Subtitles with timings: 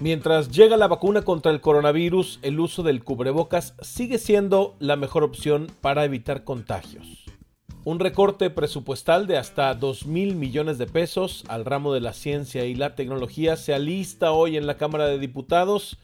[0.00, 5.24] Mientras llega la vacuna contra el coronavirus, el uso del cubrebocas sigue siendo la mejor
[5.24, 7.24] opción para evitar contagios.
[7.82, 12.64] Un recorte presupuestal de hasta 2 mil millones de pesos al ramo de la ciencia
[12.64, 15.98] y la tecnología se alista hoy en la Cámara de Diputados.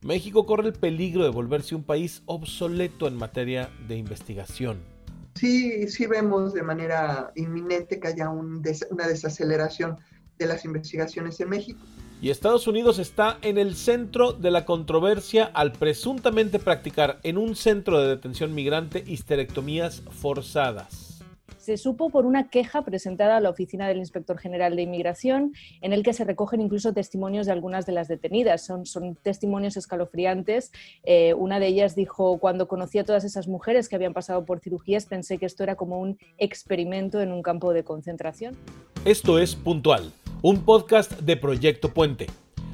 [0.00, 4.99] México corre el peligro de volverse un país obsoleto en materia de investigación.
[5.40, 9.96] Sí, sí vemos de manera inminente que haya una desaceleración
[10.38, 11.80] de las investigaciones en México.
[12.20, 17.56] Y Estados Unidos está en el centro de la controversia al presuntamente practicar en un
[17.56, 21.09] centro de detención migrante histerectomías forzadas
[21.58, 25.92] se supo por una queja presentada a la oficina del inspector general de inmigración, en
[25.92, 28.64] el que se recogen incluso testimonios de algunas de las detenidas.
[28.64, 28.84] Son,
[29.22, 30.72] testimonios escalofriantes.
[31.04, 34.60] Eh, una de ellas dijo, cuando conocí a todas esas mujeres que habían pasado por
[34.60, 38.56] cirugías, pensé que esto era como un experimento en un campo de concentración.
[39.04, 40.12] Esto es Puntual
[40.42, 42.26] un podcast de Proyecto Puente.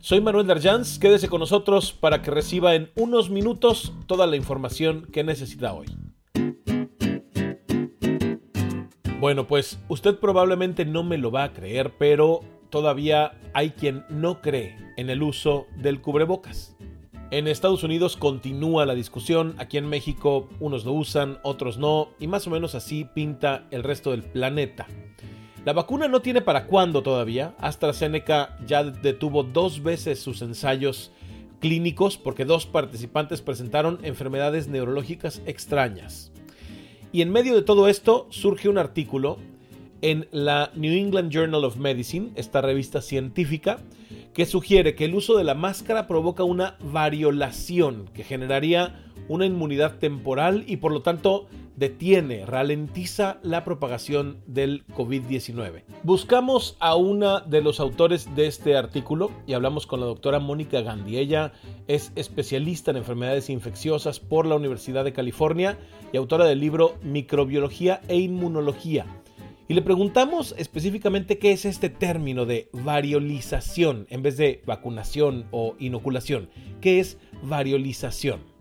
[0.00, 5.06] Soy Manuel Darjans, quédese con nosotros para que reciba en unos minutos toda la información
[5.10, 5.86] que necesita hoy.
[9.24, 14.42] Bueno, pues usted probablemente no me lo va a creer, pero todavía hay quien no
[14.42, 16.76] cree en el uso del cubrebocas.
[17.30, 22.26] En Estados Unidos continúa la discusión, aquí en México unos lo usan, otros no, y
[22.26, 24.86] más o menos así pinta el resto del planeta.
[25.64, 27.54] La vacuna no tiene para cuándo todavía.
[27.60, 31.12] AstraZeneca ya detuvo dos veces sus ensayos
[31.60, 36.30] clínicos porque dos participantes presentaron enfermedades neurológicas extrañas.
[37.14, 39.38] Y en medio de todo esto surge un artículo
[40.02, 43.78] en la New England Journal of Medicine, esta revista científica,
[44.32, 49.98] que sugiere que el uso de la máscara provoca una variolación que generaría una inmunidad
[50.00, 51.46] temporal y por lo tanto
[51.76, 55.84] detiene, ralentiza la propagación del COVID-19.
[56.02, 60.80] Buscamos a una de los autores de este artículo y hablamos con la doctora Mónica
[60.80, 61.18] Gandhi.
[61.18, 61.52] Ella
[61.88, 65.78] es especialista en enfermedades infecciosas por la Universidad de California
[66.12, 69.06] y autora del libro Microbiología e Inmunología.
[69.66, 75.74] Y le preguntamos específicamente qué es este término de variolización en vez de vacunación o
[75.78, 76.50] inoculación.
[76.82, 78.53] ¿Qué es variolización?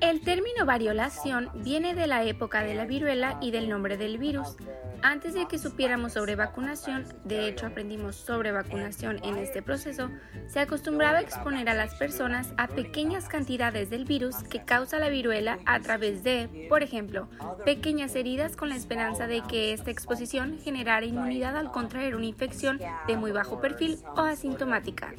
[0.00, 4.56] El término variolación viene de la época de la viruela y del nombre del virus.
[5.02, 10.10] Antes de que supiéramos sobre vacunación, de hecho aprendimos sobre vacunación en este proceso,
[10.46, 15.08] se acostumbraba a exponer a las personas a pequeñas cantidades del virus que causa la
[15.08, 17.28] viruela a través de, por ejemplo,
[17.64, 22.80] pequeñas heridas con la esperanza de que esta exposición generara inmunidad al contraer una infección
[23.08, 25.14] de muy bajo perfil o asintomática.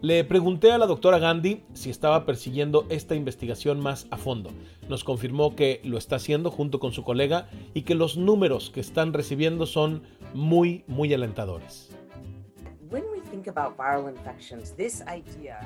[0.00, 4.50] Le pregunté a la doctora Gandhi si estaba persiguiendo esta investigación más a fondo.
[4.88, 8.80] Nos confirmó que lo está haciendo junto con su colega y que los números que
[8.80, 10.02] están recibiendo son
[10.34, 11.97] muy, muy alentadores.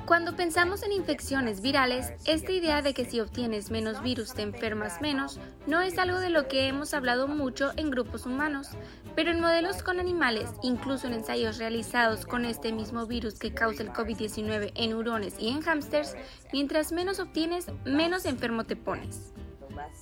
[0.05, 5.01] Cuando pensamos en infecciones virales, esta idea de que si obtienes menos virus te enfermas
[5.01, 8.69] menos no es algo de lo que hemos hablado mucho en grupos humanos,
[9.15, 13.83] pero en modelos con animales, incluso en ensayos realizados con este mismo virus que causa
[13.83, 16.15] el COVID-19 en hurones y en hámsters,
[16.51, 19.33] mientras menos obtienes, menos enfermo te pones.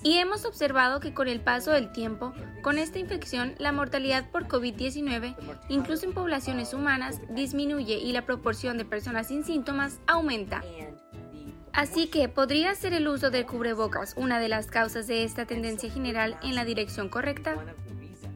[0.04, 4.48] Y hemos observado que con el paso del tiempo, con esta infección, la mortalidad por
[4.48, 5.36] COVID-19,
[5.70, 10.64] incluso en poblaciones humanas, disminuye y la proporción de personas sin síntomas aumenta.
[11.74, 15.90] Así que, ¿podría ser el uso de cubrebocas una de las causas de esta tendencia
[15.90, 17.56] general en la dirección correcta?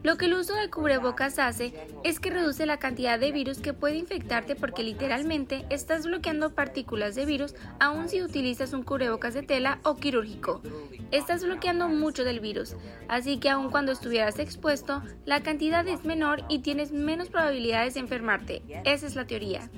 [0.06, 1.74] Lo que el uso de cubrebocas hace
[2.04, 7.16] es que reduce la cantidad de virus que puede infectarte porque literalmente estás bloqueando partículas
[7.16, 10.62] de virus aun si utilizas un cubrebocas de tela o quirúrgico.
[11.10, 12.76] Estás bloqueando mucho del virus,
[13.08, 18.02] así que aun cuando estuvieras expuesto, la cantidad es menor y tienes menos probabilidades de
[18.02, 18.62] enfermarte.
[18.86, 19.72] Esa es la teoría.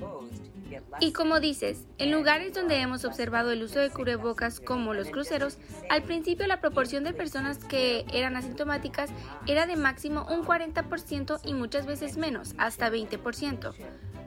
[1.00, 5.58] Y como dices, en lugares donde hemos observado el uso de cubrebocas como los cruceros,
[5.90, 9.10] al principio la proporción de personas que eran asintomáticas
[9.46, 13.74] era de máximo un 40% y muchas veces menos, hasta 20%.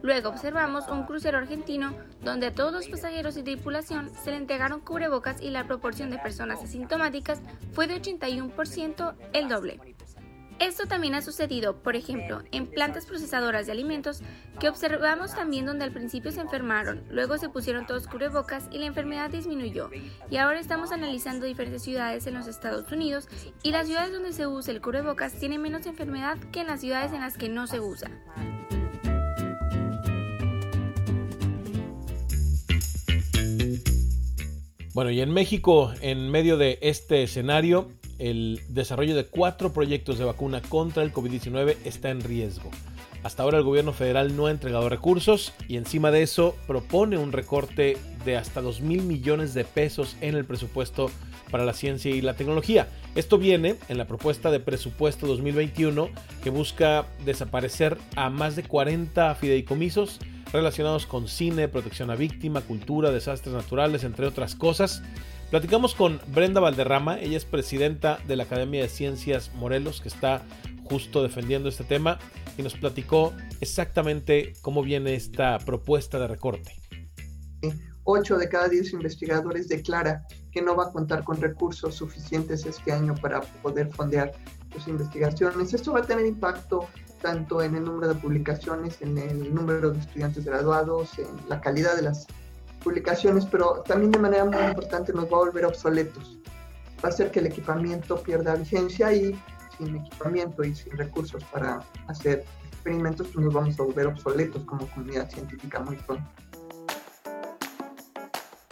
[0.02, 1.94] Luego observamos un crucero argentino
[2.24, 6.18] donde a todos los pasajeros y tripulación se le entregaron cubrebocas y la proporción de
[6.18, 7.40] personas asintomáticas
[7.74, 9.80] fue de 81%, el doble.
[10.62, 14.22] Esto también ha sucedido, por ejemplo, en plantas procesadoras de alimentos
[14.60, 18.86] que observamos también donde al principio se enfermaron, luego se pusieron todos cubrebocas y la
[18.86, 19.90] enfermedad disminuyó.
[20.30, 23.28] Y ahora estamos analizando diferentes ciudades en los Estados Unidos
[23.64, 27.12] y las ciudades donde se usa el cubrebocas tienen menos enfermedad que en las ciudades
[27.12, 28.12] en las que no se usa.
[34.94, 37.90] Bueno, y en México, en medio de este escenario,
[38.22, 42.70] el desarrollo de cuatro proyectos de vacuna contra el COVID-19 está en riesgo.
[43.24, 47.32] Hasta ahora el gobierno federal no ha entregado recursos y encima de eso propone un
[47.32, 51.10] recorte de hasta 2 mil millones de pesos en el presupuesto
[51.50, 52.88] para la ciencia y la tecnología.
[53.16, 56.10] Esto viene en la propuesta de presupuesto 2021
[56.44, 60.20] que busca desaparecer a más de 40 fideicomisos
[60.54, 65.02] relacionados con cine, protección a víctima, cultura, desastres naturales, entre otras cosas.
[65.52, 70.44] Platicamos con Brenda Valderrama, ella es presidenta de la Academia de Ciencias Morelos, que está
[70.86, 72.20] justo defendiendo este tema
[72.58, 76.72] y nos platicó exactamente cómo viene esta propuesta de recorte.
[78.06, 82.94] 8 de cada 10 investigadores declara que no va a contar con recursos suficientes este
[82.94, 84.32] año para poder fondear
[84.74, 85.74] sus investigaciones.
[85.74, 86.88] Esto va a tener impacto
[87.22, 91.98] tanto en el número de publicaciones, en el número de estudiantes graduados, en la calidad
[91.98, 92.26] de las
[92.84, 96.38] publicaciones, pero también de manera muy importante nos va a volver obsoletos.
[97.04, 99.40] Va a hacer que el equipamiento pierda vigencia y
[99.78, 104.88] sin equipamiento y sin recursos para hacer experimentos, pues nos vamos a volver obsoletos como
[104.88, 106.24] comunidad científica muy pronto.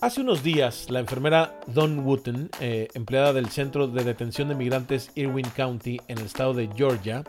[0.01, 5.11] Hace unos días, la enfermera Dawn Wooten, eh, empleada del Centro de Detención de Migrantes
[5.15, 7.23] Irwin County en el estado de Georgia,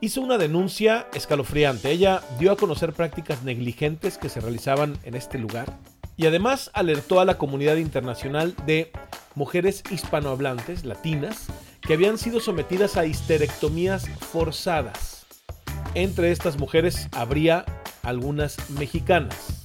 [0.00, 1.90] hizo una denuncia escalofriante.
[1.90, 5.78] Ella dio a conocer prácticas negligentes que se realizaban en este lugar
[6.16, 8.92] y además alertó a la comunidad internacional de
[9.34, 11.46] mujeres hispanohablantes, latinas,
[11.80, 15.26] que habían sido sometidas a histerectomías forzadas.
[15.94, 17.64] Entre estas mujeres habría
[18.02, 19.64] algunas mexicanas.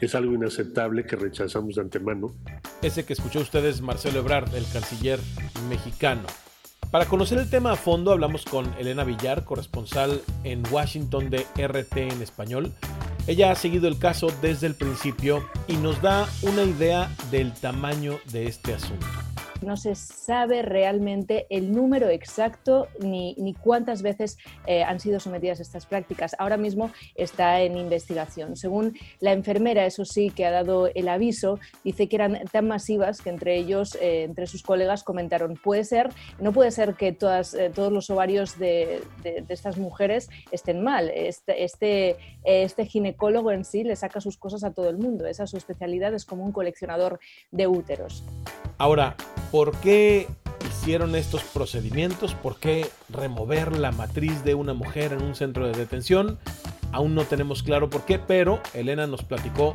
[0.00, 2.34] Es algo inaceptable que rechazamos de antemano.
[2.82, 5.18] Ese que escuchó ustedes Marcelo Ebrard, el canciller
[5.68, 6.22] mexicano.
[6.90, 11.96] Para conocer el tema a fondo hablamos con Elena Villar, corresponsal en Washington de RT
[11.96, 12.72] en español.
[13.26, 18.18] Ella ha seguido el caso desde el principio y nos da una idea del tamaño
[18.30, 19.23] de este asunto
[19.64, 25.60] no se sabe realmente el número exacto ni, ni cuántas veces eh, han sido sometidas
[25.60, 26.34] estas prácticas.
[26.38, 28.56] Ahora mismo está en investigación.
[28.56, 33.20] Según la enfermera, eso sí, que ha dado el aviso, dice que eran tan masivas
[33.20, 37.54] que entre ellos, eh, entre sus colegas, comentaron, puede ser, no puede ser que todas,
[37.54, 41.10] eh, todos los ovarios de, de, estas mujeres estén mal.
[41.10, 45.26] Este, este, este ginecólogo en sí le saca sus cosas a todo el mundo.
[45.26, 47.20] Esa es su especialidad, es como un coleccionador
[47.50, 48.24] de úteros.
[48.78, 49.16] Ahora,
[49.52, 50.26] ¿por qué
[50.68, 52.34] hicieron estos procedimientos?
[52.34, 56.38] ¿Por qué remover la matriz de una mujer en un centro de detención?
[56.92, 59.72] Aún no tenemos claro por qué, pero Elena nos platicó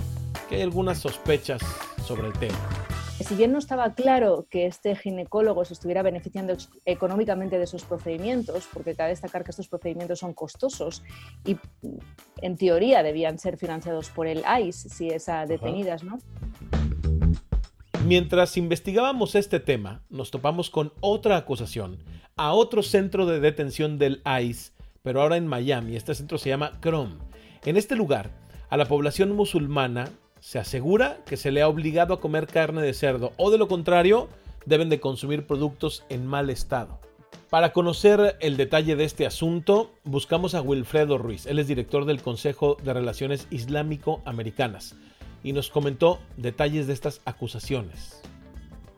[0.50, 1.62] que hay algunas sospechas
[2.06, 2.58] sobre el tema.
[3.20, 6.56] Si bien no estaba claro que este ginecólogo se estuviera beneficiando
[6.86, 11.04] económicamente de esos procedimientos, porque cabe destacar que estos procedimientos son costosos
[11.46, 11.58] y
[12.42, 16.20] en teoría debían ser financiados por el ICE si es a detenidas, ¿no?
[18.10, 22.00] Mientras investigábamos este tema, nos topamos con otra acusación
[22.38, 24.72] a otro centro de detención del ICE,
[25.04, 25.96] pero ahora en Miami.
[25.96, 27.18] Este centro se llama Chrome.
[27.66, 28.32] En este lugar,
[28.72, 30.10] a la población musulmana
[30.40, 33.68] se asegura que se le ha obligado a comer carne de cerdo o de lo
[33.68, 34.28] contrario,
[34.66, 37.00] deben de consumir productos en mal estado.
[37.52, 41.46] Para conocer el detalle de este asunto, buscamos a Wilfredo Ruiz.
[41.46, 44.96] Él es director del Consejo de Relaciones Islámico-Americanas
[45.44, 48.22] y nos comentó detalles de estas acusaciones.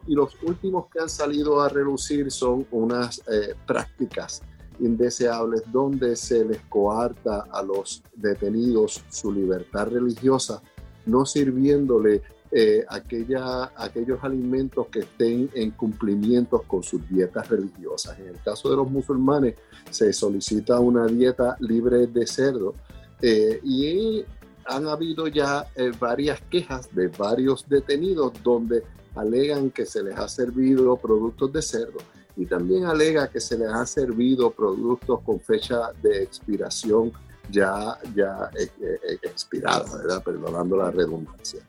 [0.08, 4.42] Y los últimos que han salido a relucir son unas eh, prácticas
[4.80, 10.62] indeseables donde se les coarta a los detenidos su libertad religiosa,
[11.06, 18.20] no sirviéndole eh, aquella, aquellos alimentos que estén en cumplimiento con sus dietas religiosas.
[18.20, 19.56] En el caso de los musulmanes
[19.90, 22.74] se solicita una dieta libre de cerdo
[23.22, 24.26] eh, y
[24.66, 28.84] han habido ya eh, varias quejas de varios detenidos donde
[29.16, 32.00] alegan que se les ha servido productos de cerdo
[32.38, 37.12] y también alega que se les ha servido productos con fecha de expiración
[37.50, 40.24] ya, ya eh, eh, expirada, ¿verdad?
[40.24, 41.62] perdonando la redundancia.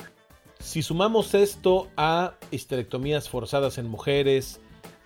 [0.61, 4.61] Si sumamos esto a histerectomías forzadas en mujeres,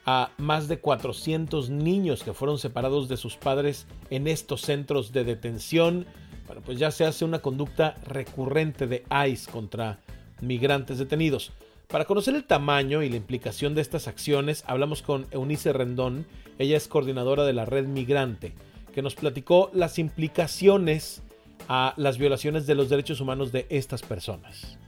[0.04, 5.24] a más de 400 niños que fueron separados de sus padres en estos centros de
[5.24, 6.06] detención,
[6.46, 9.98] bueno, pues ya se hace una conducta recurrente de ICE contra
[10.40, 11.52] migrantes detenidos.
[11.88, 16.26] Para conocer el tamaño y la implicación de estas acciones, hablamos con Eunice Rendón,
[16.58, 18.54] ella es coordinadora de la Red Migrante,
[18.92, 21.22] que nos platicó las implicaciones
[21.68, 24.78] a las violaciones de los derechos humanos de estas personas.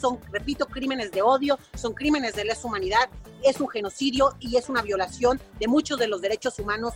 [0.00, 3.08] Son, repito, crímenes de odio, son crímenes de lesa humanidad,
[3.42, 6.94] es un genocidio y es una violación de muchos de los derechos humanos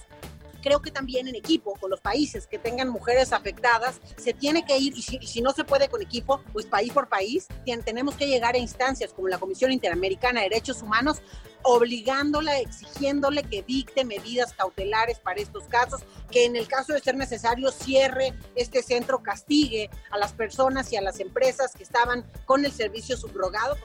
[0.62, 4.76] creo que también en equipo, con los países que tengan mujeres afectadas, se tiene que
[4.78, 7.46] ir, y si, no se puede con equipo, pues país por país,
[7.84, 11.22] tenemos que llegar a instancias como la Comisión Interamericana de Derechos Humanos,
[11.62, 17.16] obligándola, exigiéndole que dicte medidas cautelares para estos casos, que en el caso de ser
[17.16, 22.64] necesario cierre este centro, castigue a las personas y a las empresas que estaban con
[22.64, 23.76] el servicio subrogado.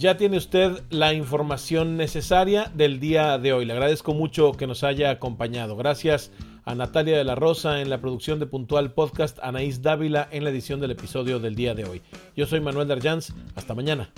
[0.00, 3.66] Ya tiene usted la información necesaria del día de hoy.
[3.66, 5.76] Le agradezco mucho que nos haya acompañado.
[5.76, 6.32] Gracias
[6.64, 10.50] a Natalia de la Rosa en la producción de Puntual Podcast, Anaís Dávila en la
[10.50, 12.00] edición del episodio del día de hoy.
[12.34, 13.34] Yo soy Manuel Darjans.
[13.54, 14.08] Hasta mañana.